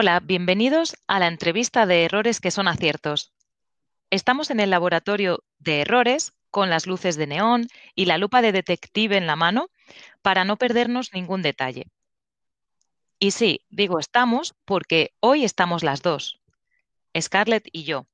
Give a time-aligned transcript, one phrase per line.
[0.00, 3.32] Hola, bienvenidos a la entrevista de errores que son aciertos.
[4.10, 8.52] Estamos en el laboratorio de errores con las luces de neón y la lupa de
[8.52, 9.70] detective en la mano
[10.22, 11.88] para no perdernos ningún detalle.
[13.18, 16.38] Y sí, digo estamos porque hoy estamos las dos,
[17.20, 18.06] Scarlett y yo,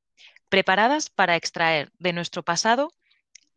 [0.49, 2.95] preparadas para extraer de nuestro pasado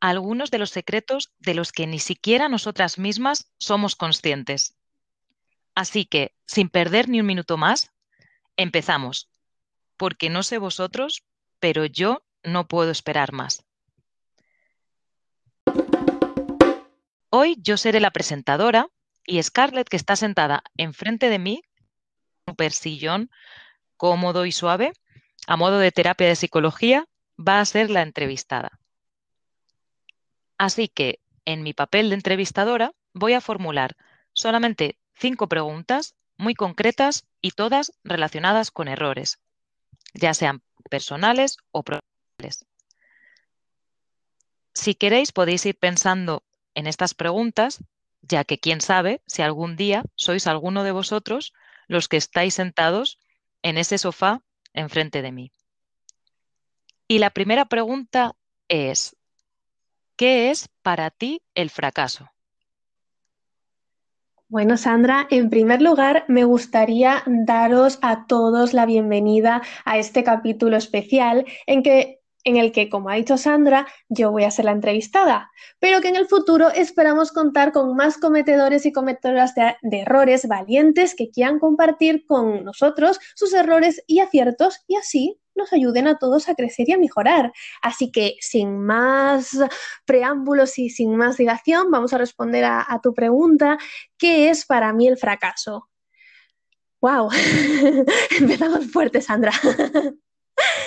[0.02, 4.76] algunos de los secretos de los que ni siquiera nosotras mismas somos conscientes.
[5.76, 7.90] Así que, sin perder ni un minuto más,
[8.58, 9.30] Empezamos,
[9.96, 11.24] porque no sé vosotros,
[11.60, 13.64] pero yo no puedo esperar más.
[17.30, 18.88] Hoy yo seré la presentadora
[19.26, 21.62] y Scarlett, que está sentada enfrente de mí,
[22.46, 23.30] un super sillón
[23.98, 24.94] cómodo y suave,
[25.48, 27.06] a modo de terapia de psicología,
[27.38, 28.80] va a ser la entrevistada.
[30.58, 33.96] Así que, en mi papel de entrevistadora, voy a formular
[34.34, 39.40] solamente cinco preguntas muy concretas y todas relacionadas con errores,
[40.14, 42.66] ya sean personales o profesionales.
[44.74, 46.44] Si queréis podéis ir pensando
[46.76, 47.84] en estas preguntas,
[48.22, 51.54] ya que quién sabe si algún día sois alguno de vosotros
[51.88, 53.18] los que estáis sentados
[53.64, 54.42] en ese sofá
[54.74, 55.52] enfrente de mí.
[57.08, 58.36] Y la primera pregunta
[58.68, 59.16] es,
[60.16, 62.30] ¿qué es para ti el fracaso?
[64.50, 70.78] Bueno, Sandra, en primer lugar, me gustaría daros a todos la bienvenida a este capítulo
[70.78, 74.72] especial en que en el que, como ha dicho Sandra, yo voy a ser la
[74.72, 80.48] entrevistada, pero que en el futuro esperamos contar con más cometedores y cometedoras de, errores
[80.48, 86.20] valientes que quieran compartir con nosotros sus errores y aciertos y así nos ayuden a
[86.20, 87.52] todos a crecer y a mejorar.
[87.82, 89.58] Así que sin más
[90.06, 93.78] preámbulos y sin más dilación, vamos a responder a, a tu pregunta,
[94.18, 95.90] ¿qué es para mí el fracaso?
[97.02, 97.30] ¡Wow!
[98.40, 99.52] Empezamos fuerte, Sandra.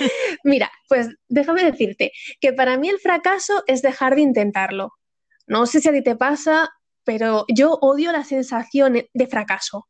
[0.44, 4.92] Mira, pues déjame decirte que para mí el fracaso es dejar de intentarlo.
[5.46, 6.70] No sé si a ti te pasa,
[7.04, 9.88] pero yo odio la sensación de fracaso.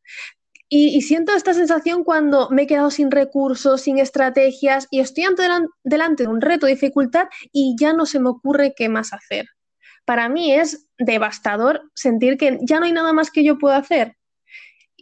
[0.73, 5.43] Y, siento esta sensación cuando me he quedado sin recursos, sin estrategias y estoy ante,
[5.83, 9.47] delante de un reto, dificultad y ya no se me ocurre qué más hacer.
[10.05, 14.17] Para mí es devastador sentir que ya no hay nada más que yo pueda hacer.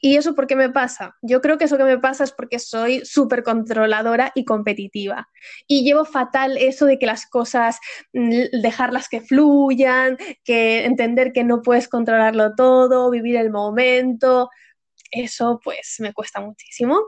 [0.01, 1.17] ¿Y eso por qué me pasa?
[1.23, 5.29] Yo creo que eso que me pasa es porque soy súper controladora y competitiva.
[5.67, 7.79] Y llevo fatal eso de que las cosas,
[8.13, 14.49] mm, dejarlas que fluyan, que entender que no puedes controlarlo todo, vivir el momento
[15.11, 17.01] eso pues me cuesta muchísimo.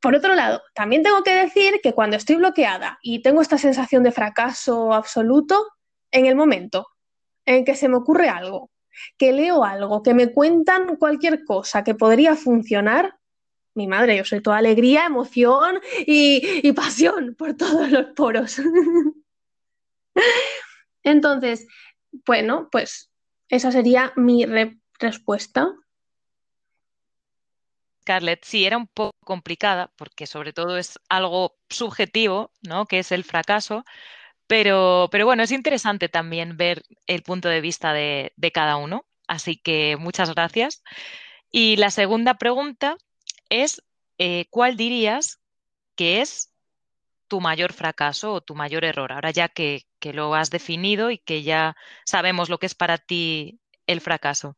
[0.00, 4.02] Por otro lado, también tengo que decir que cuando estoy bloqueada y tengo esta sensación
[4.02, 5.64] de fracaso absoluto,
[6.10, 6.88] en el momento
[7.46, 8.70] en que se me ocurre algo,
[9.16, 13.16] que leo algo, que me cuentan cualquier cosa que podría funcionar,
[13.74, 18.60] mi madre, yo soy toda alegría, emoción y, pasión por todos los poros.
[21.02, 21.66] Entonces,
[22.26, 23.10] bueno, pues
[23.48, 24.44] esa sería mi
[24.98, 25.72] respuesta.
[28.02, 32.86] Scarlett, sí, era un poco complicada porque sobre todo es algo subjetivo, ¿no?
[32.86, 33.84] Que es el fracaso,
[34.46, 39.56] pero, pero bueno, es interesante también ver el punto de vista de, cada uno, así
[39.56, 40.82] que muchas gracias.
[41.50, 42.96] Y la segunda pregunta
[43.48, 43.82] es,
[44.18, 45.40] eh, ¿cuál dirías
[45.96, 46.52] que es
[47.28, 49.12] tu mayor fracaso o tu mayor error?
[49.12, 52.98] Ahora ya que, que lo has definido y que ya sabemos lo que es para
[52.98, 54.56] ti el fracaso.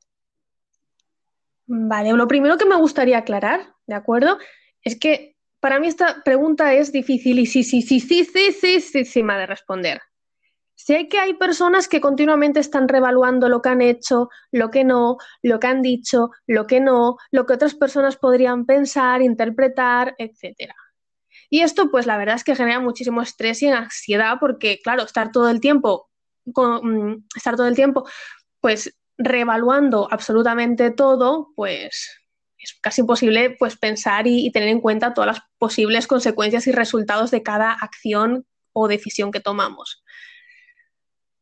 [1.67, 4.39] Vale, lo primero que me gustaría aclarar, ¿de acuerdo?
[4.83, 5.34] Es que
[5.65, 9.23] para mí esta pregunta es difícil y sí, sí, sí, sí, sí, sí, sí, sí,
[9.23, 10.03] de responder.
[10.75, 15.17] Sé que hay personas que continuamente están revaluando lo que han hecho, lo que no,
[15.41, 20.75] lo que han dicho, lo que no, lo que otras personas podrían pensar, interpretar, etc.
[21.49, 25.33] Y esto, pues la verdad es que genera muchísimo estrés y ansiedad porque, claro, estar
[25.33, 26.11] todo el tiempo,
[26.53, 28.07] con, mm, estar todo el tiempo,
[28.61, 32.21] pues reevaluando absolutamente todo, pues
[32.65, 37.31] es casi imposible pues, pensar y, tener en cuenta todas las posibles consecuencias y resultados
[37.31, 40.03] de cada acción o decisión que tomamos.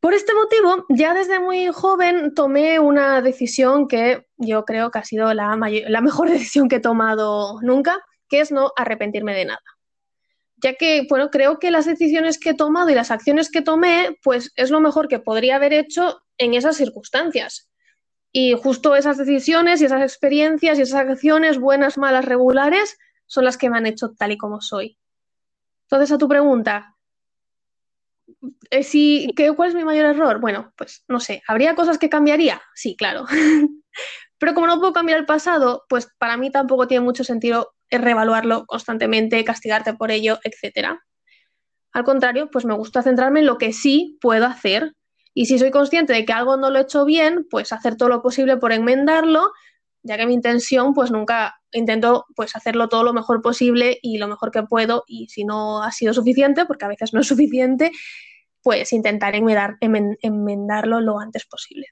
[0.00, 5.04] Por este motivo, ya desde muy joven tomé una decisión que yo creo que ha
[5.04, 9.62] sido la, la mejor decisión que he tomado nunca, que es no arrepentirme de nada
[10.62, 14.16] ya que, bueno, creo que las decisiones que he tomado y las acciones que tomé,
[14.22, 17.68] pues es lo mejor que podría haber hecho en esas circunstancias.
[18.32, 23.58] Y justo esas decisiones y esas experiencias y esas acciones, buenas, malas, regulares, son las
[23.58, 24.98] que me han hecho tal y como soy.
[25.84, 26.96] Entonces, a tu pregunta,
[28.70, 30.40] eh, si, ¿qué, ¿cuál es mi mayor error?
[30.40, 32.62] Bueno, pues no sé, ¿habría cosas que cambiaría?
[32.74, 33.26] Sí, claro.
[34.38, 38.64] Pero como no puedo cambiar el pasado, pues para mí tampoco tiene mucho sentido reevaluarlo
[38.66, 40.98] constantemente, castigarte por ello, etc.
[41.92, 44.94] Al contrario, pues me gusta centrarme en lo que sí puedo hacer.
[45.34, 48.08] Y si soy consciente de que algo no lo he hecho bien, pues hacer todo
[48.08, 49.52] lo posible por enmendarlo,
[50.02, 54.28] ya que mi intención, pues nunca intento pues hacerlo todo lo mejor posible y lo
[54.28, 55.04] mejor que puedo.
[55.06, 57.90] Y si no ha sido suficiente, porque a veces no es suficiente,
[58.62, 61.88] pues intentar enmendarlo lo antes posible.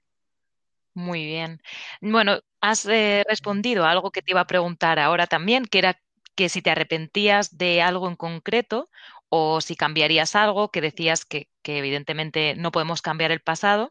[0.95, 1.61] Muy bien.
[2.01, 6.01] Bueno, has eh, respondido a algo que te iba a preguntar ahora también, que era
[6.41, 8.89] que si te arrepentías de algo en concreto
[9.29, 13.91] o si cambiarías algo, que decías que, evidentemente no podemos cambiar el pasado,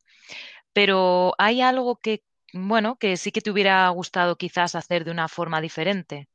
[0.73, 5.27] pero ¿hay algo que, bueno, que sí que te hubiera gustado quizás hacer de una
[5.27, 6.27] forma diferente?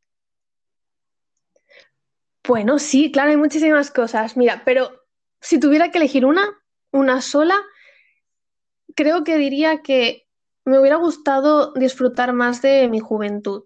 [2.46, 4.37] Bueno, sí, claro, hay muchísimas cosas.
[4.37, 5.02] Mira, pero
[5.40, 6.49] si tuviera que elegir una,
[6.93, 7.56] una sola,
[8.94, 10.28] creo que diría que
[10.64, 13.64] me hubiera gustado disfrutar más de mi juventud,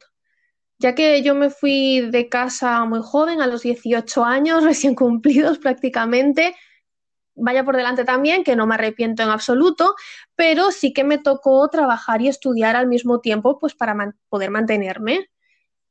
[0.79, 5.59] ya que yo me fui de casa muy joven, a los 18 años, recién cumplidos
[5.59, 6.55] prácticamente.
[7.35, 9.95] Vaya por delante también, que no me arrepiento en absoluto,
[10.35, 15.29] pero sí que me tocó trabajar y estudiar al mismo tiempo, pues para poder mantenerme.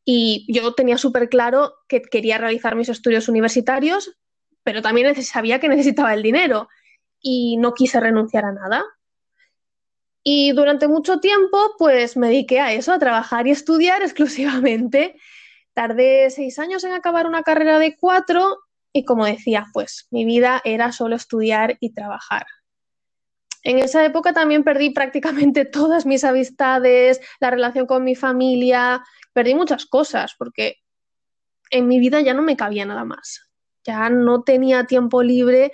[0.04, 4.18] Y yo tenía súper claro que quería realizar mis estudios universitarios,
[4.64, 6.68] pero también sabía que necesitaba el dinero
[7.22, 8.86] y no quise renunciar a nada.
[10.30, 15.16] Y durante mucho tiempo, pues me dediqué a eso, a trabajar y estudiar exclusivamente.
[15.74, 18.58] Tardé seis años en acabar una carrera de cuatro
[18.92, 22.46] y como decía, pues mi vida era solo estudiar y trabajar.
[23.64, 29.02] En esa época también perdí prácticamente todas mis amistades, la relación con mi familia,
[29.32, 30.76] perdí muchas cosas porque
[31.72, 33.50] en mi vida ya no me cabía nada más.
[33.86, 35.72] Ya no tenía tiempo libre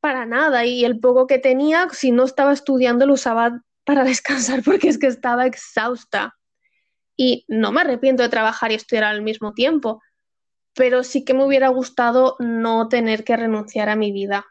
[0.00, 4.62] para nada y el poco que tenía, si no estaba estudiando, lo usaba para descansar
[4.62, 6.36] porque es que estaba exhausta.
[7.16, 10.02] Y no me arrepiento de trabajar y estudiar al mismo tiempo,
[10.74, 14.44] pero sí que me hubiera gustado no tener que renunciar a mi vida.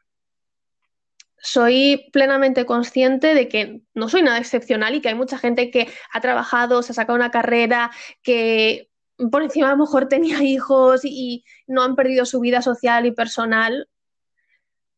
[1.37, 5.87] Soy plenamente consciente de que no soy nada excepcional y que hay mucha gente que
[6.11, 7.91] ha trabajado, se ha sacado una carrera,
[8.23, 8.89] que
[9.31, 13.11] por encima a lo mejor tenía hijos y no han perdido su vida social y
[13.11, 13.87] personal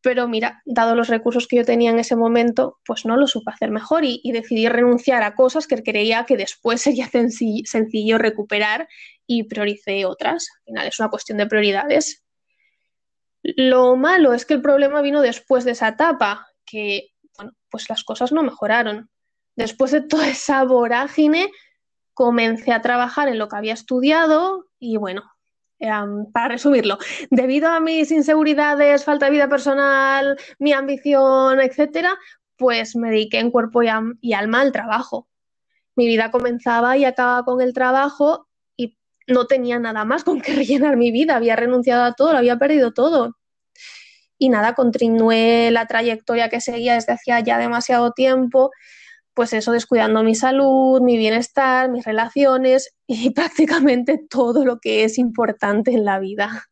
[0.07, 3.51] pero mira, dado los recursos que yo tenía en ese momento, pues no lo supe
[3.51, 8.87] hacer mejor y, decidí renunciar a cosas que creía que después sería sencillo, recuperar
[9.25, 10.47] y prioricé otras.
[10.59, 12.23] Al final es una cuestión de prioridades.
[13.43, 18.05] Lo malo es que el problema vino después de esa etapa, que bueno, pues las
[18.05, 19.09] cosas no mejoraron.
[19.57, 21.51] Después de toda esa vorágine,
[22.13, 25.29] comencé a trabajar en lo que había estudiado y bueno,
[26.33, 26.97] para resumirlo,
[27.29, 32.17] debido a mis inseguridades, falta de vida personal, mi ambición, etcétera,
[32.55, 35.27] pues me dediqué en cuerpo y, alma al trabajo.
[35.95, 38.97] Mi vida comenzaba y acababa con el trabajo y
[39.27, 41.35] no tenía nada más con que rellenar mi vida.
[41.35, 43.37] Había renunciado a todo, lo había perdido todo.
[44.39, 48.71] Y nada, continué la trayectoria que seguía desde hacía ya demasiado tiempo
[49.37, 55.19] pues eso, descuidando mi salud, mi bienestar, mis relaciones y prácticamente todo lo que es
[55.19, 56.67] importante en la vida.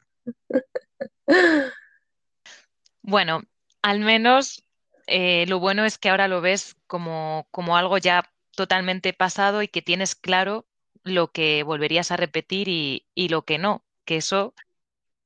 [3.03, 3.43] Bueno,
[3.83, 4.63] al menos
[5.05, 9.67] eh, lo bueno es que ahora lo ves como, como, algo ya totalmente pasado y
[9.67, 10.65] que tienes claro
[11.03, 14.55] lo que volverías a repetir y, lo que no, que eso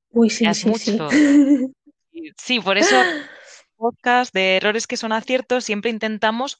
[0.09, 1.09] Uy, sí, sí, mucho.
[1.09, 1.73] Sí.
[2.37, 2.97] sí, por eso
[3.77, 6.57] podcast de errores que son aciertos siempre intentamos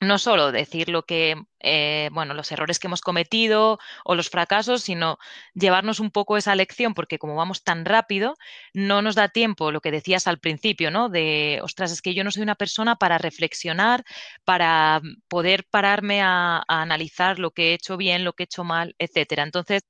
[0.00, 4.82] no solo decir lo que, eh, bueno, los errores que hemos cometido o los fracasos,
[4.82, 5.18] sino
[5.54, 8.36] llevarnos un poco esa lección, porque como vamos tan rápido,
[8.72, 11.08] no nos da tiempo, lo que decías al principio, ¿no?
[11.08, 14.04] De, ostras, es que yo no soy una persona para reflexionar,
[14.44, 18.94] para poder pararme a, analizar lo que he hecho bien, lo que he hecho mal,
[18.98, 19.42] etcétera.
[19.42, 19.82] Entonces,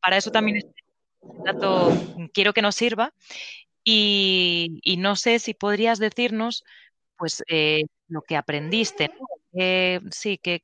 [0.00, 0.62] para eso también
[1.44, 1.90] dato
[2.32, 3.12] quiero que nos sirva.
[3.84, 6.64] Y, no sé si podrías decirnos,
[7.16, 9.35] pues, eh, lo que aprendiste, ¿no?
[10.10, 10.62] Sí, ¿qué,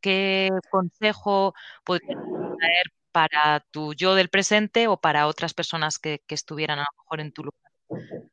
[0.00, 2.18] qué consejo podrías
[2.58, 7.20] traer para tu yo del presente o para otras personas que, estuvieran a lo mejor
[7.20, 8.30] en tu lugar?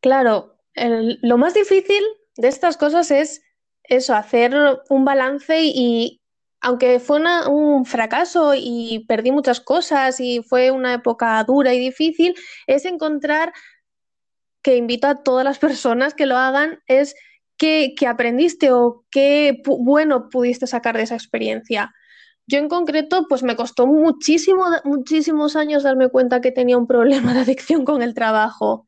[0.00, 2.02] Claro, lo más difícil
[2.36, 3.42] de estas cosas es
[3.84, 4.54] eso, hacer
[4.88, 6.20] un balance y,
[6.60, 12.34] aunque fue un fracaso y perdí muchas cosas y fue una época dura y difícil,
[12.66, 13.52] es encontrar,
[14.62, 17.14] que invito a todas las personas que lo hagan, es
[17.56, 21.94] ¿Qué, aprendiste o qué bueno pudiste sacar de esa experiencia?
[22.46, 27.32] Yo en concreto, pues me costó muchísimo, muchísimos años darme cuenta que tenía un problema
[27.32, 28.86] de adicción con el trabajo.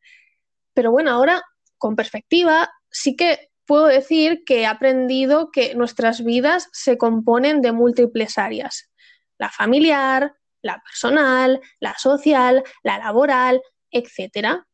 [0.74, 1.42] Pero bueno, ahora,
[1.78, 7.72] con perspectiva, sí que puedo decir que he aprendido que nuestras vidas se componen de
[7.72, 8.90] múltiples áreas.
[9.38, 14.64] la familiar, la personal, la social, la laboral, etc.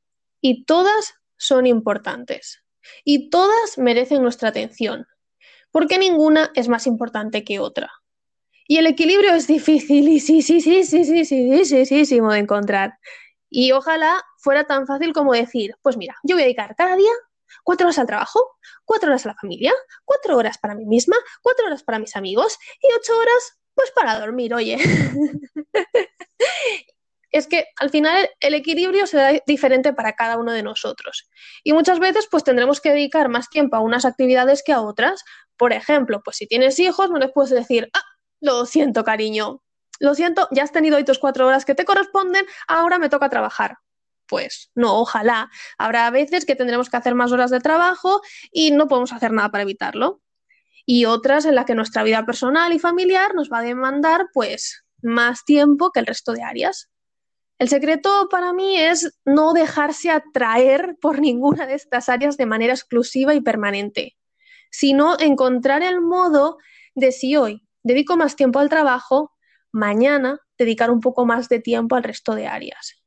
[0.40, 2.61] Y todas son importantes.
[3.04, 5.06] Y todas merecen nuestra atención,
[5.70, 7.90] porque ninguna es más importante que otra.
[8.66, 12.20] Y el equilibrio es difícil y sí, sí, sí, sí, sí, sí, sí, sí, sí,
[12.20, 12.98] de encontrar.
[13.50, 17.12] Y ojalá fuera tan fácil como decir, pues mira, yo voy a dedicar cada día
[17.64, 18.40] cuatro horas al trabajo,
[18.84, 19.72] cuatro horas a la familia,
[20.04, 24.18] cuatro horas para mí misma, cuatro horas para mis amigos y ocho horas pues para
[24.18, 24.78] dormir, oye.
[27.32, 31.28] Es que al final el equilibrio será diferente para cada uno de nosotros.
[31.64, 35.24] Y muchas veces pues tendremos que dedicar más tiempo a unas actividades que a otras.
[35.56, 38.04] Por ejemplo, pues si tienes hijos no les puedes decir, ah,
[38.40, 39.62] lo siento cariño,
[39.98, 43.28] lo siento, ya has tenido hoy tus cuatro horas que te corresponden, ahora me toca
[43.28, 43.78] trabajar.
[44.26, 45.50] Pues no, ojalá.
[45.78, 48.20] Habrá veces que tendremos que hacer más horas de trabajo
[48.50, 50.22] y no podemos hacer nada para evitarlo
[50.86, 54.84] y otras en las que nuestra vida personal y familiar nos va a demandar pues
[55.02, 56.90] más tiempo que el resto de áreas.
[57.62, 62.72] El secreto para mí es no dejarse atraer por ninguna de estas áreas de manera
[62.72, 64.16] exclusiva y permanente,
[64.72, 66.58] sino encontrar el modo
[66.96, 69.36] de si hoy dedico más tiempo al trabajo,
[69.70, 73.00] mañana dedicar un poco más de tiempo al resto de áreas.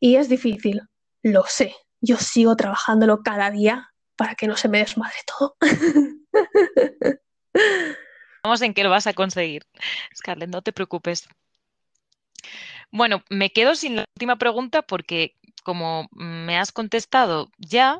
[0.00, 0.82] Y es difícil,
[1.22, 5.56] lo sé, yo sigo trabajándolo cada día para que no se me desmadre todo.
[8.42, 9.62] Vamos en qué lo vas a conseguir.
[10.16, 11.28] Scarlett, no te preocupes.
[12.90, 17.98] Bueno, me quedo sin la última pregunta porque como me has contestado ya,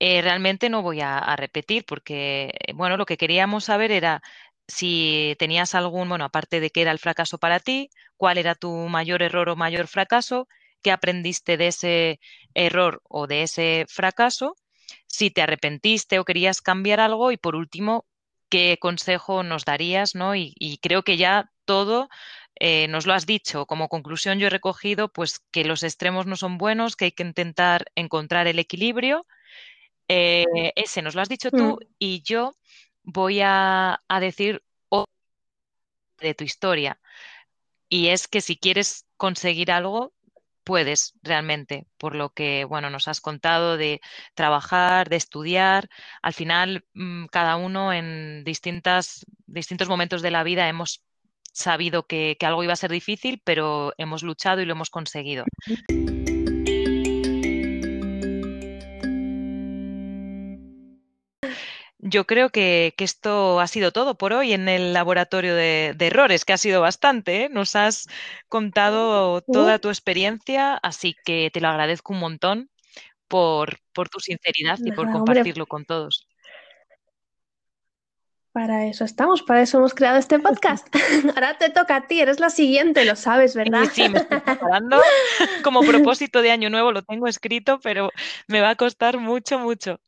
[0.00, 4.22] eh, realmente no voy a, repetir porque, bueno, lo que queríamos saber era
[4.68, 8.70] si tenías algún, bueno, aparte de qué era el fracaso para ti, cuál era tu
[8.88, 10.48] mayor error o mayor fracaso,
[10.82, 12.20] qué aprendiste de ese
[12.54, 14.56] error o de ese fracaso
[15.06, 18.06] si te arrepentiste o querías cambiar algo y por último,
[18.48, 20.34] qué consejo nos darías, ¿no?
[20.34, 22.08] Y, creo que ya todo
[22.64, 23.66] eh, nos lo has dicho.
[23.66, 27.24] Como conclusión yo he recogido pues que los extremos no son buenos, que hay que
[27.24, 29.26] intentar encontrar el equilibrio.
[30.06, 30.44] Eh,
[30.76, 31.94] ese nos lo has dicho tú mm.
[31.98, 32.54] y yo
[33.02, 34.62] voy a, a decir
[36.20, 37.00] de tu historia.
[37.88, 40.14] Y es que si quieres conseguir algo,
[40.62, 44.00] puedes realmente, por lo que, bueno, nos has contado de
[44.34, 45.88] trabajar, de estudiar.
[46.22, 51.02] Al final, mm, cada uno en distintas, distintos momentos de la vida hemos
[51.52, 55.44] sabido que, que algo iba a ser difícil, pero hemos luchado y lo hemos conseguido.
[62.04, 66.52] Yo creo que, esto ha sido todo por hoy en el laboratorio de, errores, que
[66.52, 67.44] ha sido bastante.
[67.44, 67.48] ¿eh?
[67.48, 68.08] Nos has
[68.48, 72.70] contado toda tu experiencia, así que te lo agradezco un montón
[73.28, 73.78] por,
[74.10, 76.26] tu sinceridad y por compartirlo con todos.
[78.52, 80.86] Para eso estamos, para eso hemos creado este podcast.
[81.34, 83.84] Ahora te toca a ti, eres la siguiente, lo sabes, ¿verdad?
[83.90, 85.00] Sí, me estoy preparando.
[85.64, 88.10] Como propósito de año nuevo lo tengo escrito, pero
[88.48, 90.00] me va a costar mucho, mucho.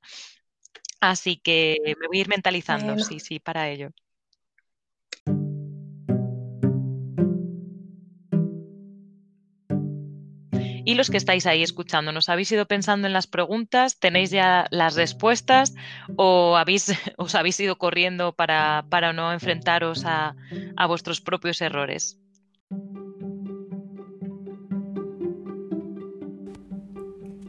[1.01, 3.91] Así que me voy a ir mentalizando, sí, sí, para ello.
[10.87, 13.99] Y los que estáis ahí escuchándonos, ¿habéis ido pensando en las preguntas?
[13.99, 15.75] ¿Tenéis ya las respuestas?
[16.17, 20.37] ¿O habéis, os habéis ido corriendo para, para no enfrentaros a,
[20.77, 22.19] a vuestros propios errores?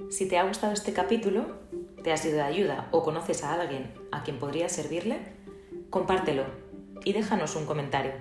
[0.09, 1.59] Si te ha gustado este capítulo,
[2.01, 5.19] te ha sido de ayuda o conoces a alguien a quien podría servirle,
[5.89, 6.45] compártelo
[7.03, 8.13] y déjanos un comentario.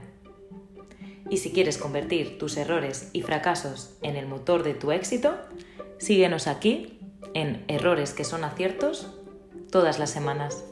[1.30, 5.34] Y si quieres convertir tus errores y fracasos en el motor de tu éxito,
[5.98, 6.98] síguenos aquí
[7.34, 9.08] en Errores que son aciertos
[9.70, 10.64] todas las semanas.